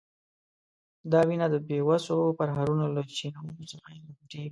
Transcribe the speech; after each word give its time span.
دا 1.11 1.21
وینه 1.27 1.47
د 1.49 1.55
بیوسو 1.67 2.17
پرهرونو 2.39 2.85
له 2.95 3.01
چینو 3.17 3.41
څخه 3.71 3.89
راخوټېږي. 4.05 4.49